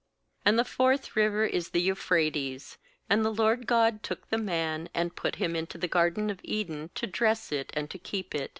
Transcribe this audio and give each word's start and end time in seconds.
And 0.43 0.57
the 0.57 0.65
fourth 0.65 1.15
river 1.15 1.45
is 1.45 1.69
the 1.69 1.79
Euphrates. 1.79 2.79
"And 3.07 3.23
the 3.23 3.29
LORD 3.29 3.67
God 3.67 4.01
took 4.01 4.29
the 4.31 4.37
man, 4.39 4.89
and 4.95 5.15
put 5.15 5.35
him 5.35 5.55
into 5.55 5.77
the 5.77 5.87
garden 5.87 6.31
of 6.31 6.41
Eden 6.43 6.89
to 6.95 7.05
dress 7.05 7.51
it 7.51 7.69
and 7.75 7.87
to 7.91 7.99
keep 7.99 8.33
it. 8.33 8.49